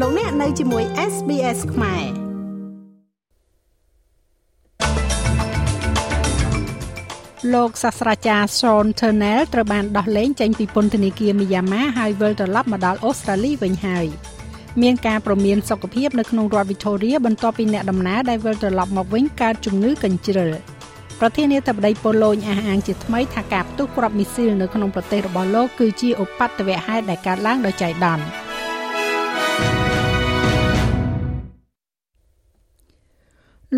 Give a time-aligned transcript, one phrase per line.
[0.00, 2.04] លោកអ្នកនៅជាមួយ SBS ខ្មែរ
[7.54, 14.06] លោកសាស្ត្រាចារ្យ Sean Turnell ត្រូវបានដោះលែងចេញពីពន្ធនាគារមីយ៉ាម៉ាហើយវិលត្រឡប់មកដល់អូស្ត្រាលីវិញហើយ
[14.82, 20.50] មានការប្រមានសុខភាពនៅក្នុងរដ្ឋ Victoria បន្ទាប់ពីអ្នកដំណើរដែលវិលត្រឡប់មកវិញកើតជំងឺកញ្ជ្រឹល
[21.20, 28.43] ប្រធានាធិបតីប៉ូឡូញអះអាងជាថ្មីថាការផ្ទុះគ្រាប់មីស៊ីលនៅក្នុងប្រទេសរបស់លោកគឺជាឧបទ្ទវហេតុដែលកើតឡើងដោយចៃដន្យ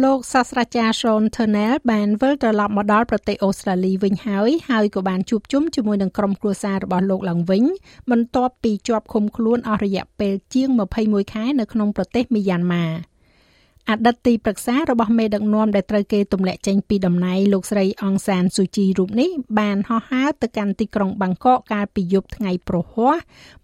[0.05, 7.65] លោកសាស្ត្រាចារ្យ Sean Turnell បានវិលត្រឡប់មកដល់ប្រទេសអូស្ត្រាលីវិញហើយហើយក៏បានជួបជុំជាមួយនឹងក្រុមគ្រួសាររបស់លោកឡើងវិញ
[8.11, 10.69] បន្ទាប់ពីជាប់ឃុំខ្លួនអស់រយៈពេលជាង
[11.03, 12.85] 21ខែនៅក្នុងប្រទេសមីយ៉ាន់ម៉ា
[13.91, 23.17] អតីតទីប្រឹក្សារបស់មេដឹកនាំដែលត្រូវគេទម្លាក់ចេញពីតំណែងលោកស្រីអង្សានស៊ូជីរូបនេះបានហោះហើរទៅកាន់ទីក្រុងបាងកកកាលពីយប់ថ្ងៃប្រហ័ស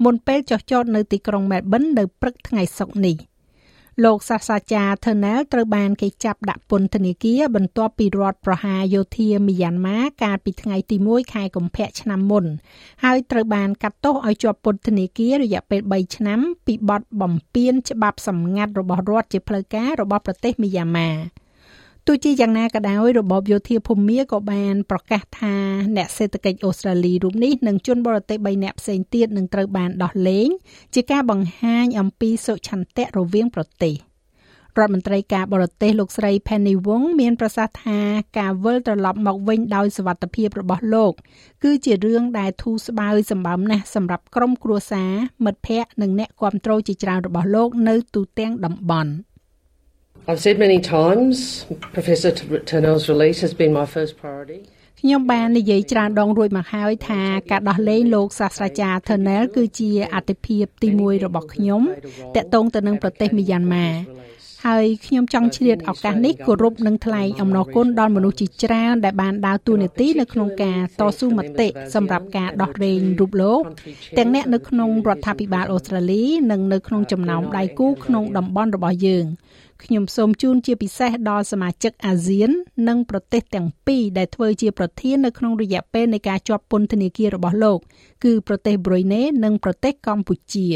[0.05, 3.17] មុនពេលចុះចតនៅទីក្រុងមែលប៊ននៅព្រឹកថ្ងៃសុក្រនេះ។
[4.05, 12.45] លោកសាស្ត្រាចារ្យ Thernel ត្រូវបានគេចាប់ដាក់ពន្ធនាគារបន្ទាប់ពីរដ្ឋប្រហារយោធាមីយ៉ាន់ម៉ាកាលពីថ្ងៃទី1ខែកុម្ភៈឆ្នាំមុន
[13.05, 21.11] ហើយត្រូវបានកាត់ទោសឲ្យជាប់ពន្ធនាគាររយៈពេល3ឆ្នាំពីបទបំពានច្បាប់សម្ងាត់របស់រដ្ឋជាផ្លូវការរបស់ប្រទេសមីយ៉ាន់ម៉ា
[22.07, 25.55] ទោះជាយ៉ាងណាក៏ដោយរបបយោធាភូមាក៏បានប្រកាសថា
[25.97, 30.49] អ្នកសេដ្ឋកិច្ចអូស្ត្រាលីរូបនេះនិងជនបរទេស3នាក់ផ្សេងទៀតនឹងត្រូវបានដោះលែង
[30.95, 33.95] ជាការបង្ហាញអំពីសុឆន្ទៈរវាងប្រទេស
[34.79, 37.99] រដ្ឋមន្ត្រីការបរទេសលោកស្រី Penny Wong មានប្រសាសន៍ថា
[38.39, 41.13] ការវិលត្រឡប់មកវិញដោយសវត្ថភាពរបស់លោក
[41.65, 45.13] គឺជារឿងដែលធូរស្បើយសម្បើមណាស់សម្រាប់ក្រុមគ្រួសារ
[45.45, 49.13] មិត្តភ័ក្តិនិងអ្នកគាំទ្រជាច្រើនរបស់លោកនៅទូទាំងតំបន់។
[50.29, 54.59] I've said many times Professor Turnell's release has been my first priority.
[55.01, 61.83] ខ្ញុំបាននិយាយច្រើនដងរួចមកហើយថាការដោះលែងលោកសាស្ត្រាចារ្យ Turnell គឺជាអាទិភាពទី1របស់ខ្ញុំ
[62.37, 63.89] តកតងទៅនឹងប្រទេសមីយ៉ាន់ម៉ា
[64.67, 73.63] ហើយខ្ញុំចង់ឆ្លៀតឱកាសនេះគោរពនិងថ្លែងអំណរគុណដល់មនុស្សជាច្រើនដែលបានដើរតួនាទីនៅក្នុងការតស៊ូមតិសម្រាប់ការដោះលែងរូបលោក
[74.19, 79.27] ទាំងអ្នកនៅក្នុងរដ្ឋាភិបាលអូស្ត្រាលីនិងនៅក្នុងចំណោមដៃគូក្នុងតំបន់របស់យើង
[79.85, 82.51] ខ្ញុំសូមជូនជាពិសេសដល់សមាជិកអាស៊ាន
[82.89, 87.79] និងប្រទេសទាំងពីរដែលធ្វើជាប្រធាននៅក្នុងរយៈពេលនៃការជាប់ពន្ធនាគាររបស់លោក
[88.25, 90.69] គឺប្រទេសប្រ៊ុយណេនិងប្រទេសកម្ពុជា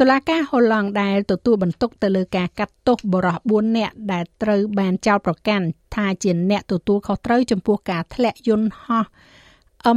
[0.00, 9.04] តុលាការហូឡង់ដែលទទួលបន្ទុកទៅលើការកាត់ទោសបរិះ4នាក់ដែលត្រូវបានចោទប្រកាន់ថាជាអ្នកទទួលខុសត្រូវចំពោះការធ្លាក់យន្តហោះ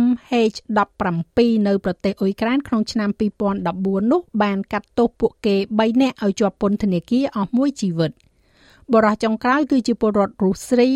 [0.03, 3.09] MH17 នៅប្រទេសអ៊ុយក្រែនក្នុងឆ្នាំ
[3.59, 8.11] 2014នោះបានកាត់ទោសពួកគេ3នាក់ឲ្យជាប់ពន្ធនាគារអស់មួយជីវិត
[8.93, 10.89] បរិះចុងក្រោយគឺជាពលរដ្ឋរុស្ស៊ី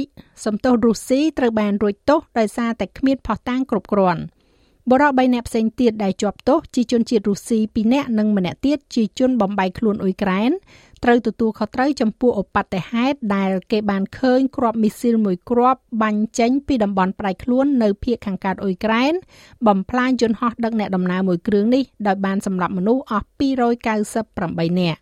[0.46, 4.22] សំទោសរុស្ស៊ីត្រូវបានរួចទោសដោយសារតែគ្មានភស្តុតាងគ្រប់គ្រាន់
[4.92, 10.52] បរិះ3នាក់ផ្សេងទៀតដែលជាប់ទោសជាជនជាតិរុស្ស៊ី2នាក់និងម្នាក់ទៀតជាជនបំបីខ្លួនអ៊ុយក្រែន
[11.04, 19.14] ត្រូវទទួលខុសត្រូវចំពោះឧបទ្ទហេតុដែលគេបានឃើញគ្រាប់មីស៊ីលមួយគ្រាប់បាញ់ចេញពីតំបន់ផ្ដាច់ខ្លួននៅភូមិខាងកើតអ៊ុយក្រែន
[19.68, 23.28] បំផ្លាញយន្តហោះដឹកអ្នកដំណើរមួយគ្រឿងនេះដោយបានសម្លាប់មនុស្សអស់
[24.04, 25.02] 298នាក់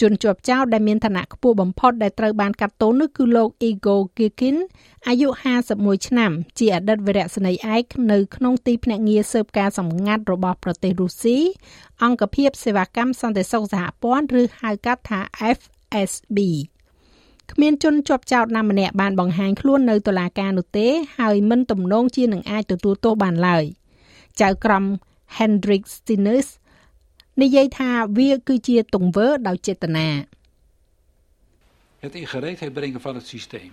[0.00, 4.56] ជនជាប់ចោតដែលមានឋានៈខ្ពស់បំផុតដែលត្រូវបានកាត់ទោសនោះគឺលោក Igor Girkin
[5.08, 5.28] អាយុ
[5.68, 11.38] 51ឆ្នាំ ជាអតីតវីរៈសេនីយ៍ឯកនៅក្នុងទីភ្នាក់ងារស៊ើបការសម្ងាត់របស់ប្រទេសរុស្ស៊ី
[12.04, 15.20] អង្គភាពសេវាកម្មសន្តិសុខសហព័ន្ធឬហៅកាត់ថា
[15.56, 16.38] FSB
[17.52, 20.86] គ្មានជនជាប់ចោតណាម្នាក់បានបង្ហាញខ្លួននៅតុលាការនោះទេ
[21.18, 23.64] ហើយមិនទំនងជានឹងអាចទទួលទោសបានឡើយ
[24.40, 24.84] ចៅក្រម
[25.36, 26.46] Hendrik Stinus
[27.42, 30.08] និយាយថាវាគឺជាទង្វើដោយចេតនា
[32.04, 33.70] Het in gereedheid brengen van het systeem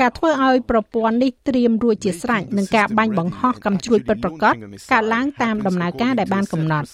[0.00, 4.54] ការធ្វើឲ្យប្រព័ន្ធនេះត្រៀមរួចជាស្រេចនឹងការបាញ់បង្ហោះកាំជ្រួចពិតប្រាកដ
[4.92, 6.86] កើតឡើងតាមដំណើរការដែលបានកំណត់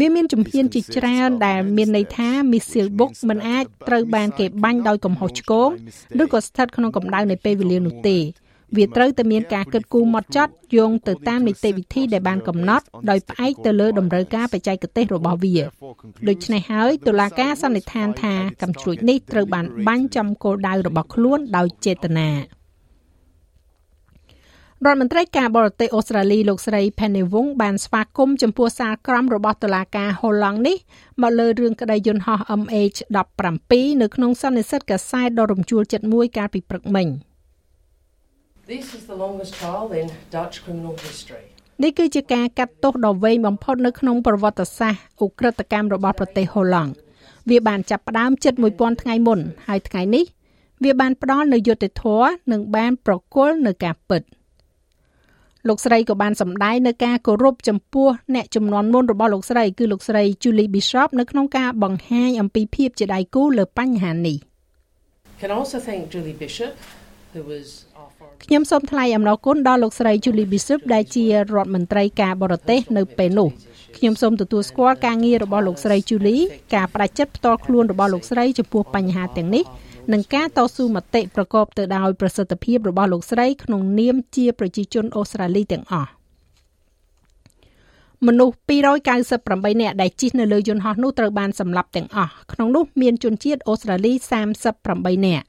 [0.00, 5.68] វាមានជំហានជាច្រើនដែលមានន័យថា missile book មិនអាចត្រូវបានគេបាញ់ដោយកំហុសឆ្គង
[6.22, 8.18] ឬក៏ស្ថិតក្នុងកម្ដៅនៃពេលវេលានោះទេ
[8.76, 15.56] វាត្រូវតែមានការគិតគូរម៉ត់ចត់យោងទៅតាមនីតិវិធីដែលបានកំណត់ដោយផ្អែកទៅលើតម្រូវការបច្ចេកទេសរបស់វា
[16.28, 22.36] ដូច្នេះហើយតុលាការសន្និដ្ឋានថាកំជ្រួចនេះត្រូវបានបាញ់ចំគោលដៅរបស់ខ្លួនដោយចេតនារ
[24.86, 30.76] ដ្ឋមន្ត្រីការបរទេសអូស្ត្រាលីលោកស្រី Penny Wong បានស្វាគមន៍ចំពោះសារក្រមរបស់តុលាការហូឡង់នេះ
[31.22, 33.72] មកលើរឿងក្តីយន្តហោះ MH17
[34.02, 37.08] នៅក្នុងសន្និសីទកាសែតដ៏រំជួលចិត្តមួយកាលពីព្រឹកមិញ។
[38.66, 41.44] This is the longest trial in Dutch criminal history.
[41.82, 46.92] នេះគឺជាការកាត់ទោសដ៏វែងបំផុតនៅក្នុងប្រវត្តិសាស្ត្រឧក្រិដ្ឋកម្មរបស់ប្រទេសហូឡង់
[47.50, 50.24] វាបានចាប់ផ្ដើមជិត1000ថ្ងៃមុន ហើយថ្ងៃនេះ
[50.84, 54.22] វាបានផ្ដល់នូវយុត្តិធម៌និងបានប្រគល់នូវការពិត
[55.68, 64.38] លោកស្រីក៏បានសម្ដែងនៅការគោរពចំពោះអ្នកចំនួនមុនរបស់លោកស្រីគឺលោកស្រី Julie Bishop នៅក្នុងការបង្ហាញអំពីភាពជាដៃគូលើបញ្ហានេះ
[65.40, 66.72] Can also thank Julie Bishop
[67.32, 67.66] who was
[68.42, 73.48] ខ្ញុំសូមថ្លែងអំណរគុណដល់លោកស្រី Julie Bishop ដែលជារដ្ឋមន្ត្រីការបរទេសនៅពេលនោះ
[73.96, 76.42] ខ្ញុំសូមទទួលស្គាល់ការងាររបស់លោកស្រី Julie
[76.74, 79.64] ការបដិចិត្តផ្ទាល់ខ្លួនរបស់លោកស្រីចំពោះបញ្ហាទាំងនេះ
[80.12, 86.10] និងការតស៊ូមតិប្រកបទៅដោយប្រសិទ្ធភាពរបស់លោកស្រីក្នុងនាមជាប្រជាជនអូស្ត្រាលីទាំងអស់
[88.26, 88.56] មនុស្ស
[89.18, 94.12] 298នាក់ដែលជិះនៅលើយន្តហោះនោះត្រូវបានសម្លាប់ទាំងអស់ក្នុងនោះមានជនជាតិអូស្ត្រាលី
[94.70, 95.46] 38នាក់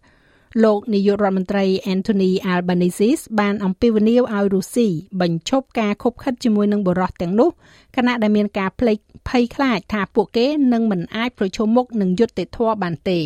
[0.63, 4.88] លោកនាយករដ្ឋមន្ត្រី Anthony Albanese បានអំពាវនាវឲ្យរុស្ស៊ី
[5.22, 7.50] បញ្ឈប់ការខົບខិតជាមួយនឹងបរិះទាំងនោះ
[7.96, 8.98] ខណៈដែលមានការភ្លេច
[9.30, 13.22] ភ័យខ្លាចថាពួកគេនឹងមិនអាចប្រឈមមុខនឹងយុត្តិធម៌បានទេ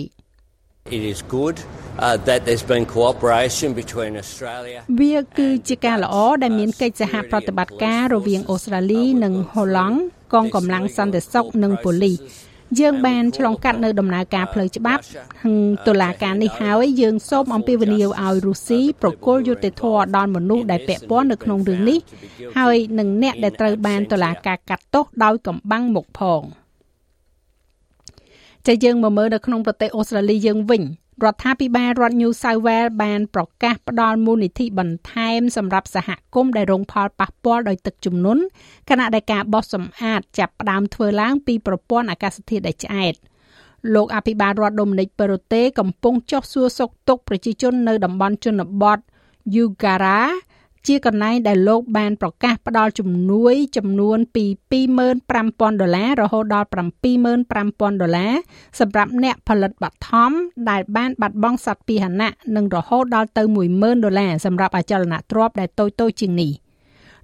[0.98, 1.58] It is good
[2.06, 9.98] uh, that there's been cooperation between Australia វាគឺជាការល្អដែលមានកិច្ចសហប្រតិបត្តិការរវាងអូស្ត្រាលីនិងហូឡង់
[10.34, 12.18] កងកម្លាំងសន្តិសុខនិងប៉ូលីស
[12.78, 15.02] យើងបានឆ្លងកាត់នៅដំណើរការផ្លូវច្បាប់
[15.88, 22.00] តុលាការនេះហើយយើងសូមអំពាវនាវឲ្យរុស្ស៊ីប្រគល់យុត្តិធម៌ដល់មនុស្សដែលពាក់ព័ន្ធនៅក្នុងរឿងនេះ
[22.58, 26.42] ហើយនឹងអ្នកដែលត្រូវបានតុលាការកាត់ទោសដោយកំបាំងមុខផង
[28.68, 30.84] ចាយើងមកមើលនៅក្នុងប្រទេសអូស្ត្រាលីយើងវិញ
[31.24, 38.42] រដ្ឋាភិបាលរដ្ឋ New South Wales បានប្រកាសផ្តល់មូលនិធិបន្ថែមសម្រាប់សហគមន៍ដែលរងផលប៉ះពាល់ដោយទឹកជំនន់
[38.90, 43.14] ខណៈដែលការបោះសម្អាតចាប់ផ្ដើមធ្វើឡើងពីប្រព័ន្ធអាកាសធាតុដែលឆ្អែត
[43.94, 49.00] លោកអភិបាលរដ្ឋដូមិនិកប៉េរូតេកំពុងចុះសួរសុខទុក្ខប្រជាជននៅតំបន់ជនបទ
[49.56, 50.20] Yugara
[50.88, 54.46] ជាកន្លែងដែលលោកបានប្រកាសផ្ដល់ជំនួយចំនួនពី
[54.88, 56.68] 25,000ដុល្លាររហូតដល់
[57.30, 58.34] 75,000ដុល្លារ
[58.80, 60.32] សម្រាប់អ្នកផលិតបឋម
[60.70, 63.44] ដែលបានបាត់បង់សត្វពាហនៈនិងរហូតដល់ទៅ
[63.74, 66.52] 10,000ដុល្លារសម្រាប់អចលនទ្រព្យដែលតូចតូចជាងនេះ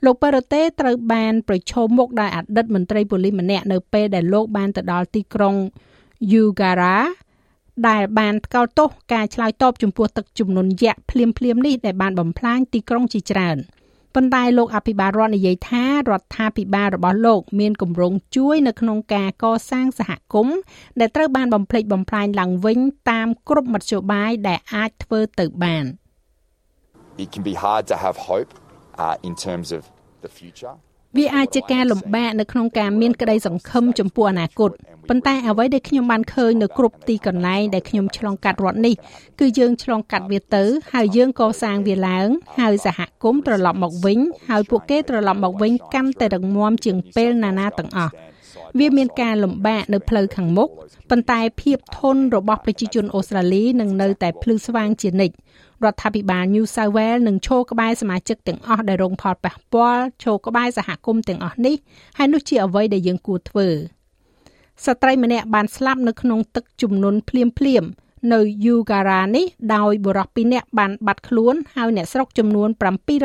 [0.05, 5.55] លោកប៉េរ៉ូតេត្រូវបានប្រឈមមុខដោយអតីតមន្ត្រីប៉ូលីសម្នាក់នៅពេលដែលលោកបានទៅដល់ទីក្រុង
[6.31, 6.95] Yugara
[7.89, 13.57] ដែលបានថ្កោលទោសការឆ្លើយតបចំពោះទឹកជំនន់យក្សភ្លាមភ្លាមនេះដែលបានបំផ្លាញទីក្រុងជាច្រើន
[14.15, 20.57] ប៉ុន្តែលោកអភិបាលរដ្ឋនិយាយថារដ្ឋាភិបាលរបស់លោក មានគម្រោងជួយនៅក្នុងការកសាងសហគមន៍
[20.99, 22.79] ដែលត្រូវបានបំផ្លិចបំផ្លាញឡើងវិញ
[23.11, 25.85] តាមគ្រប់មធ្យោបាយដែលអាចធ្វើទៅបាន
[27.23, 28.51] It can be hard to have hope
[29.03, 29.81] uh, in terms of
[30.23, 30.75] the future
[31.17, 34.71] វាអាចជាការលំបាកនៅក្នុងការមានក្តីសង្ឃឹមចំពោះអនាគត
[35.09, 38.95] ប៉ុន្តែអ្វីដែលខ្ញុំបានឃើញនៅគ្រប់ទីកន្លែងដែលខ្ញុំឆ្លងកាត់រដ្ឋនេះ
[39.39, 40.63] គឺយើងឆ្លងកាត់វាទៅ
[40.93, 42.27] ហើយយើងកសាងវាឡើង
[42.59, 44.19] ហើយសហគមន៍ត្រឡប់មកវិញ
[44.49, 48.13] ហើយពួកគេត្រឡប់មកវិញកាន់តែរឹងមាំជាងពេលណាណាទាំងអស់
[48.79, 50.69] វាមានការលំបាកនៅផ្លូវខាងមុខ
[51.09, 55.35] ប៉ុន្តែភាពធន់របស់ប្រជាជនអូស្ត្រាលីនឹងនៅតែភ្លឺស្វាងជានិច្ច
[55.83, 61.75] រដ្ឋាភិបាល New South Wales នឹងឈរក្បែរសមាជិកទាំងអស់ដែលរងផលប៉ះពាល់ឈរក្បែរសហគមន៍ទាំងអស់នេះ
[62.17, 63.67] ហើយនោះជាអ្វីដែលយើងគួរធ្វើ
[64.85, 67.83] ស្ត្រីម្នាក់បានស្លាប់នៅក្នុងទឹកជំនន់ភ្លាមភ្លាម
[68.33, 69.45] នៅ Yugara នេះ
[69.75, 72.69] ដោយបុរស2នាក់បានបាត់ខ្លួនហើយអ្នកស្រុកចំនួន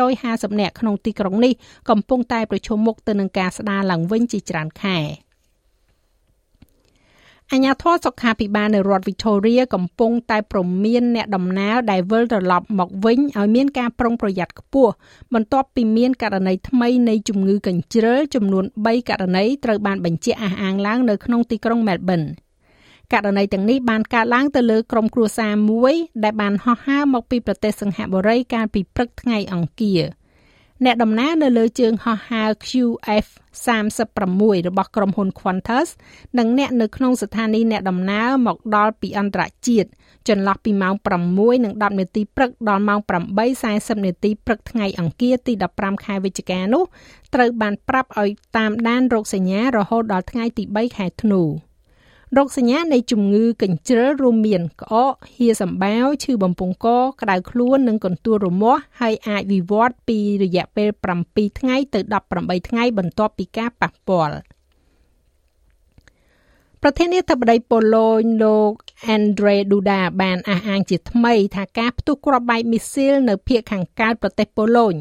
[0.03, 1.53] 750នាក់ក្នុងទីក្រុងនេះ
[1.91, 4.99] កំពុងតែប្រឈមមុខទៅនឹងការស្ដារឡើងវិញជាច្រើនខែ។
[7.53, 14.93] អាជ្ញាធរសុខាភិបាលនៅរដ្ឋ Victoria កំពុងតែព្រមានអ្នកដំណើរដែលវិលត្រឡប់មកវិញឲ្យមានការប្រុងប្រយ័ត្នខ្ពស់
[15.35, 22.27] បន្ទាប់ពីមានករណីថ្មីនៃជំងឺកញ្ជ្រឹលចំនួន3ករណីត្រូវបានបញ្ជាក់អះអាងឡើងនៅក្នុងទីក្រុង Melbourne
[23.13, 30.03] ករណីទាំងនេះបានកើតឡើងទៅលើក្រុមគ្រួសារមួយដែលបានហោះហើរមកពីប្រទេសសិង្ហបុរីកាលពីព្រឹកថ្ងៃអង្គារ។
[30.85, 33.27] អ្នកដំណើរនៅលើជើងហោះហើរ QF
[33.77, 35.89] 36របស់ក្រុមហ៊ុន Qantas
[36.39, 39.89] និងអ្នកនៅក្នុងស្ថានីយ៍អ្នកដំណើរមកដល់ពីអន្តរជាតិ
[40.29, 40.95] ចន្លោះពីម៉ោង
[41.31, 43.01] 6និង10នាទីព្រឹកដល់ម៉ោង
[43.49, 46.85] 8:40នាទីព្រឹកថ្ងៃអង្គារទី15ខែវិច្ឆិកានោះ
[47.35, 51.43] ត្រូវបានប្រាប់ឲ្យតាមដានរោគសញ្ញារហូតដល់ថ្ងៃទី3ខែធ្នូ។
[52.37, 56.87] រោគសញ្ញានៃជំងឺកញ្ជ្រឹលរួមមានក្អកហៀសម្បាវឈឺបំពង់ក
[57.21, 60.89] ក្តៅខ្លួននិងកន្ទួលរមាស់ហើយអាចវិវត្តពីរយៈពេល
[61.25, 62.01] 7ថ្ងៃទៅ
[62.35, 64.37] 18ថ្ងៃបន្ទាប់ពីការប៉ះពាល់
[66.83, 68.73] ប្រធានាធិបតីប៉ូឡូញលោក
[69.15, 74.95] Andre Duda បានអះអាងជាថ្មីថាការផ្ទុះគ្រាប់បែកមីស៊ីលនៅភូមិខាងកើតប្រទេសប៉ូឡូញ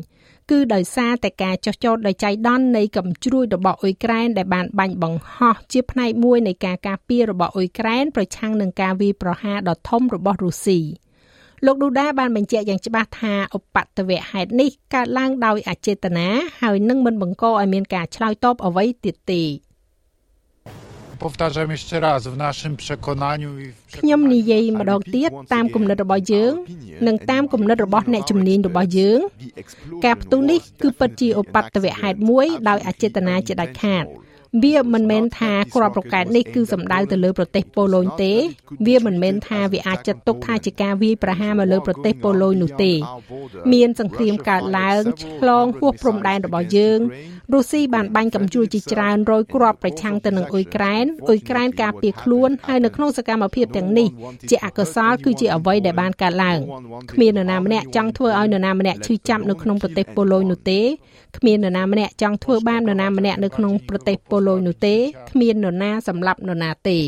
[0.50, 10.80] គឺដោយសារតែការចោះចោតដោយចៃដន្យនៃកំជ្រួយរបស់អ៊ុយក្រែនដែលបានបាញ់បង្ហោះជាផ្នែកមួយនៃការការពាររបស់អ៊ុយក្រែនប្រឆាំងនឹងការវាយប្រហារដ៏ធំរបស់រុស្ស៊ី
[11.66, 16.28] លោកឌូដាបានបញ្ជាក់យ៉ាងច្បាស់ថាឧបទ្ទវហេតុនេះកើតឡើងដោយអចេតនា
[16.62, 19.44] ហើយនឹងមិនបង្កឲ្យមានការឆ្លើយតបអ្វីទៀតទេ
[21.20, 26.54] powtarzam jeszcze raz, w naszym przekonaniu i w ខ្ញុំនិយាយម្ដងទៀតតាមគំនិតរបស់យើង
[27.08, 29.20] និងតាមគំនិតរបស់អ្នកជំនាញរបស់យើង
[30.06, 34.06] ការផ្ទុះនេះគឺពិតជាឧបទ្ទវហេតុមួយដោយអចេតនាជាដាច់ខាត
[34.64, 38.34] វាមិនមែនថាក្របរកែតនេះគឺសំដៅទៅលើប្រទេសប៉ូឡូញទេ
[38.88, 42.94] វាមិនមែនថាវាអាចចាត់ទុកថាជាការវាយប្រហារមកលើប្រទេសប៉ូឡូញនោះទេ
[43.74, 47.00] មានសង្គ្រាមកើតឡើងឆ្លងហួសព្រំដែនរបស់យើង
[47.54, 54.08] រុស្ស៊ីបានបាញ់កំជួលជាច្រើនរយគ្រាប់ប្រឆាំងទៅនឹងអ៊ុយក្រែនអ៊ុយក្រែនការពារខ្លួនហើយនៅក្នុងសកម្មភាពទាំងនេះ
[54.50, 56.60] ជាអកុសលគឺជាអ្វីដែលបានកើតឡើង
[57.12, 60.82] គ្មាននរណាម្នាក់ចង់ធ្វើឲ្យនរណាម្នាក់ឈឺចាប់នៅក្នុងប្រទេសប៉ូឡូញនោះទេ
[61.38, 64.96] គ្មាននរណាម្នាក់ចង់ធ្វើបាបនរណាម្នាក់នៅក្នុងប្រទេសប៉ូឡូញនោះទេ
[65.30, 67.00] គ្មាននរណាសម្លាប់នរណាទេ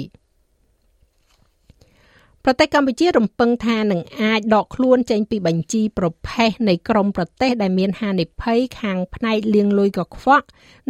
[2.45, 10.45] ប្រទេសកម្ពុជារំពឹងថានឹងអាចដកខ្លួនចេញពីបញ្ជីប្រភេទនៃក្រមប្រទេសដែលមានហានិភ័យខាងផ្នែកលាងលុយកខ្វក់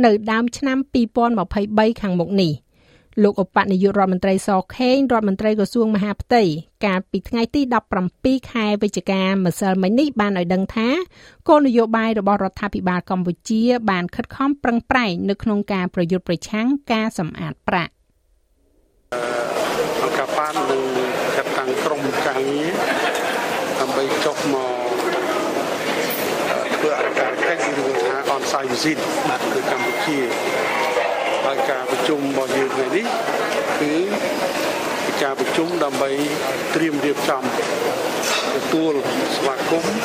[0.06, 0.78] នៅដើមឆ្នាំ
[1.40, 2.52] 2023ខាងមុខនេះ
[3.24, 6.44] លោកឧបនាយករដ្ឋមន្ត្រីសខេងរដ្ឋមន្ត្រីក្រសួងមហាផ្ទៃ
[6.86, 7.62] កាលពីថ្ងៃទី
[8.08, 10.90] 17ខែវិច្ឆិកាម្សិលមិញនេះបានឲ្យដឹងថា
[11.48, 17.92] គោលនយោបាយរបស់រដ្ឋាភិបាលកម្ពុជា បានខិតខំប្រឹងប្រែងនៅក្នុងការប្រយុទ្ធប្រឆាំងការសម្អាតប្រាក់
[20.02, 20.84] អង្គការបាននឹង
[21.38, 22.72] ចាត់តាំងក្រុមការងារ
[23.80, 24.92] ដើម្បីចុះមក
[26.76, 28.98] ធ្វើអការកិច្ចឬថា on-site visit
[29.30, 30.20] នៅកម្ពុជា
[31.52, 33.06] ហើយការប្រជុំរបស់យើងថ្ងៃនេះ
[33.82, 33.94] គឺ
[35.06, 36.10] ជាការប្រជុំដើម្បី
[36.76, 37.44] ត្រៀមរៀបចំ
[38.56, 38.94] ទទួល
[39.36, 39.96] ស្វាគមន៍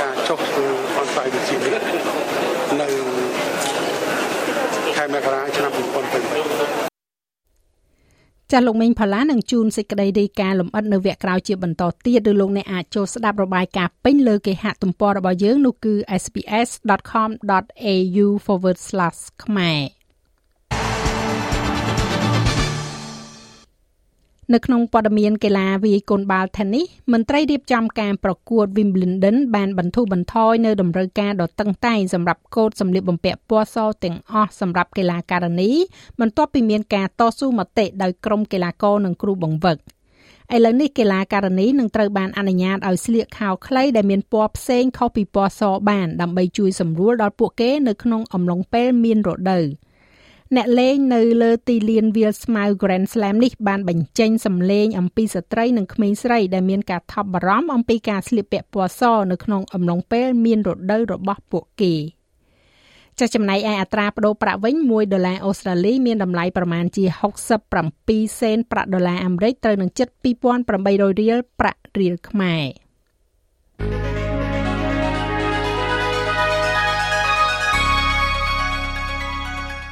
[0.00, 0.66] ការចុះធ្វើ
[1.00, 1.80] on-site visit នេះ
[2.80, 2.88] នៅ
[4.96, 6.79] ខែមករាឆ្នាំ2023
[8.52, 18.26] ចាស់លោកមេងផល្លានឹងជួនសេចក្តីរាយការណ៍លម្អិតនៅវគ្គក្រោយជាបន្តទៀតឬលោកអ្នកអាចចូលស្ដាប់របាយការណ៍ពេញលើគេហទំព័ររបស់យើងនោះគឺ sps.com.au/
[19.44, 19.80] ខ្មែរ
[24.54, 35.70] នៅក្នុងព័ត៌មានកីឡាវាយកូនបាល់ Tennis មន្ត្រីរៀបចំការប្រកួត Wimbledon បានបន្ធូរបន្ថយនៅតម្រូវការដ៏តឹងតែងសម្រាប់កូដសម្លៀកបំពាក់ពណ៌សទាំងអស់សម្រាប់កីឡាករនី
[36.20, 39.78] បន្ទាប់ពីមានការតស៊ូមតិដោយក្រុមកីឡាករនិងគ្រូបង្វឹក
[40.54, 49.64] ឥឡូវនេះកីឡាករនីនឹងត្រូវបានអនុញ្ញាតឲ្យស្លៀកខោខ្លីដែលមានពណ៌ផ្សេងខុសពីពណ៌សបានដើម្បីជួយសម្រួលដល់ពួកគេនៅក្នុងអំឡុងពេលមានរដូវ។
[50.56, 61.94] អ្នកលេងនៅលើទីលានវាលស្មៅ Grand Slam នេះបានបញ្ចេញសម្លេងអំពីស្ត្រីនិងក្មេងស្រីដែលមានការថប់បារម្ភអំពីការស្លៀកពាក់ពណ៌សនៅក្នុងអំឡុងពេលមានរដូវរបស់ពួកគេ
[63.18, 67.04] ចាស់ចំណែកឯអត្រាប្តូរប្រាក់វិញ1ដុល្លារអូស្ត្រាលីមានតម្លៃប្រមាណជា
[67.72, 70.08] 67សេនប្រាក់ដុល្លារអាមេរិកត្រូវនឹងជិត
[70.64, 72.64] 2800រៀលប្រាក់រៀលខ្មែរ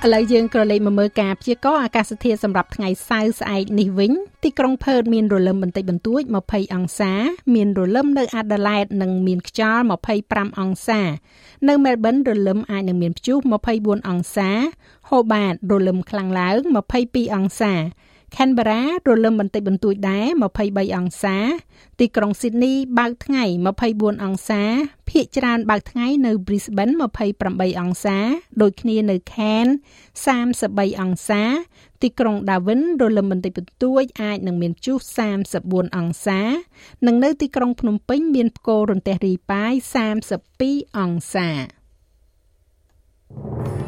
[0.04, 4.12] ឥឡូវយើងក៏លេខមកមើលការព្យាករណ៍អាកាសធាតុសម្រាប់ថ្ងៃសៅរ៍ស្អែកនេះវិញ
[4.44, 7.12] ទីក្រុងផឺតមានរលឹមបន្តិចបន្តួច20អង្សា
[7.54, 9.82] មានរលឹមនៅអាដាលេដនិងមានខ្យល់
[10.20, 11.00] 25អង្សា
[11.68, 13.38] នៅមែលប៊នរលឹមអាចនឹងមានព្យុះ
[13.74, 14.50] 24អង្សា
[15.08, 16.56] ហូបាតរលឹមខ្លាំងឡើង
[16.96, 17.72] 22អង្សា
[18.36, 20.26] Canberra រលឹមបន្តិចបន្តួចដែរ
[20.62, 21.36] 23អង្សា
[22.00, 23.44] ទីក្រុង Sydney បើកថ្ងៃ
[23.84, 24.62] 24អង្សា
[25.10, 26.94] ភាគច្រើនបើកថ្ងៃនៅ Brisbane
[27.36, 28.18] 28អង្សា
[28.62, 29.74] ដូចគ្នានៅ Cairns
[30.36, 31.42] 33អង្សា
[32.02, 34.96] ទីក្រុង Darwin រលឹមបន្តិចបន្តួចអាចនឹងមានព្យុះ
[35.46, 36.40] 34អង្សា
[37.06, 39.72] និងនៅទីក្រុងភ្នំពេញមានផ្គររន្ទះរីប៉ាយ
[40.34, 41.48] 32អង្សា
[43.30, 43.87] thank you